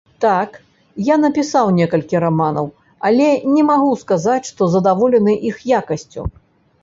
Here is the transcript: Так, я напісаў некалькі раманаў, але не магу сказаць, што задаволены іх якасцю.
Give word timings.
Так, 0.23 0.53
я 1.07 1.15
напісаў 1.25 1.67
некалькі 1.79 2.21
раманаў, 2.23 2.67
але 3.09 3.27
не 3.57 3.63
магу 3.69 3.91
сказаць, 4.05 4.41
што 4.49 4.63
задаволены 4.77 5.33
іх 5.51 5.55
якасцю. 5.81 6.21